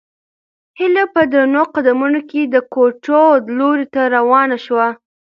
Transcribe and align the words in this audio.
هیله 0.79 1.03
په 1.13 1.21
درنو 1.31 1.63
قدمونو 1.75 2.19
د 2.53 2.55
کوټې 2.73 3.25
لوري 3.57 3.85
ته 3.93 4.01
روانه 4.15 4.57
شوه. 4.65 4.87